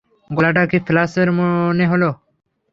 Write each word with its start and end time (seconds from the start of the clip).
গলাটা 0.29 0.63
কি 0.71 0.77
ফ্ল্যাচের 0.87 1.29
মনে 1.37 1.85
হলো? 1.91 2.09